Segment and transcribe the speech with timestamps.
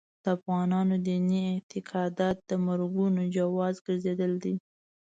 [0.23, 4.55] د افغانانو دیني اعتقادات د مرګونو جواز ګرځېدلي دي.